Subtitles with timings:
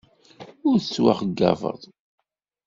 [0.67, 1.81] Ur tettwaxeyyabeḍ.